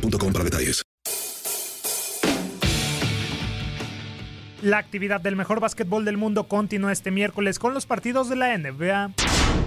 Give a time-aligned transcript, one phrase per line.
[0.00, 0.82] para detalles.
[4.62, 8.56] La actividad del mejor básquetbol del mundo continúa este miércoles con los partidos de la
[8.56, 9.10] NBA.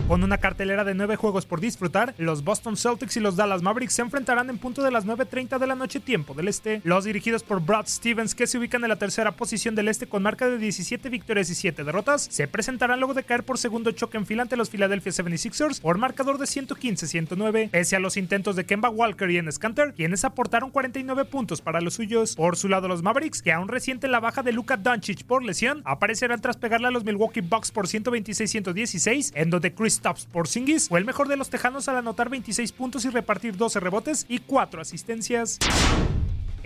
[0.07, 3.95] Con una cartelera de nueve juegos por disfrutar, los Boston Celtics y los Dallas Mavericks
[3.95, 6.79] se enfrentarán en punto de las 9.30 de la noche tiempo del este.
[6.83, 10.21] Los dirigidos por Brad Stevens, que se ubican en la tercera posición del este con
[10.21, 14.17] marca de 17 victorias y 7 derrotas, se presentarán luego de caer por segundo choque
[14.17, 18.65] en fila ante los Philadelphia 76ers por marcador de 115-109, pese a los intentos de
[18.65, 22.35] Kemba Walker y Enes Kanter, quienes aportaron 49 puntos para los suyos.
[22.35, 25.81] Por su lado, los Mavericks, que aún resienten la baja de Luka Doncic por lesión,
[25.83, 31.05] aparecerán tras pegarle a los Milwaukee Bucks por 126-116, en donde Kristaps Porzingis fue el
[31.05, 35.59] mejor de los tejanos al anotar 26 puntos y repartir 12 rebotes y 4 asistencias.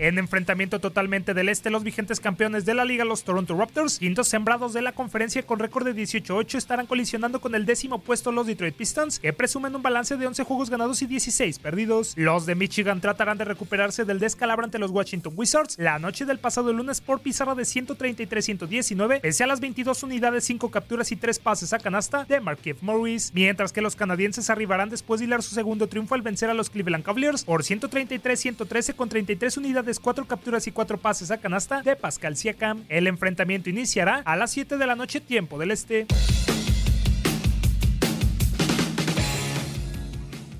[0.00, 4.28] En enfrentamiento totalmente del este, los vigentes campeones de la liga, los Toronto Raptors, quintos
[4.28, 8.46] sembrados de la conferencia con récord de 18-8, estarán colisionando con el décimo puesto los
[8.46, 12.14] Detroit Pistons, que presumen un balance de 11 juegos ganados y 16 perdidos.
[12.16, 16.38] Los de Michigan tratarán de recuperarse del descalabro ante los Washington Wizards la noche del
[16.38, 21.38] pasado lunes por pizarra de 133-119, pese a las 22 unidades, 5 capturas y 3
[21.40, 25.54] pases a canasta de Markieff Morris, mientras que los canadienses arribarán después de hilar su
[25.54, 30.66] segundo triunfo al vencer a los Cleveland Cavaliers por 133-113 con 33 unidades 4 capturas
[30.66, 32.84] y 4 pases a canasta de Pascal Siakam.
[32.88, 36.06] El enfrentamiento iniciará a las 7 de la noche tiempo del este.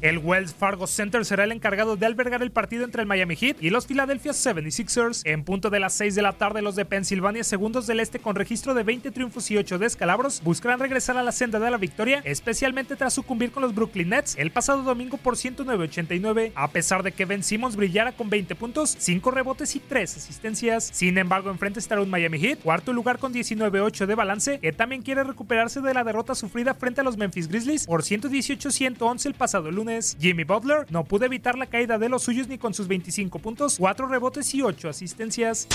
[0.02, 3.58] El Wells Fargo Center será el encargado de albergar el partido entre el Miami Heat
[3.60, 5.20] y los Philadelphia 76ers.
[5.26, 8.34] En punto de las 6 de la tarde, los de Pensilvania, segundos del este con
[8.34, 12.22] registro de 20 triunfos y 8 descalabros, buscarán regresar a la senda de la victoria,
[12.24, 16.52] especialmente tras sucumbir con los Brooklyn Nets el pasado domingo por 109-89.
[16.54, 20.88] A pesar de que Ben Simmons brillara con 20 puntos, 5 rebotes y 3 asistencias.
[20.94, 25.02] Sin embargo, enfrente estará un Miami Heat, cuarto lugar con 19-8 de balance, que también
[25.02, 29.70] quiere recuperarse de la derrota sufrida frente a los Memphis Grizzlies por 118-111 el pasado
[29.70, 29.89] lunes.
[30.20, 33.76] Jimmy Butler no pudo evitar la caída de los suyos ni con sus 25 puntos,
[33.78, 35.66] 4 rebotes y 8 asistencias.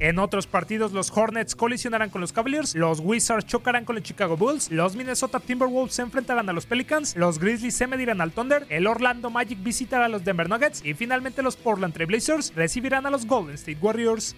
[0.00, 4.34] En otros partidos, los Hornets colisionarán con los Cavaliers, los Wizards chocarán con los Chicago
[4.34, 8.66] Bulls, los Minnesota Timberwolves se enfrentarán a los Pelicans, los Grizzlies se medirán al Thunder,
[8.70, 13.04] el Orlando Magic visitará a los Denver Nuggets y finalmente los Portland Trail Blazers recibirán
[13.04, 14.34] a los Golden State Warriors.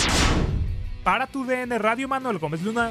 [1.05, 2.91] Para tu DN Radio, Manuel Gómez Luna.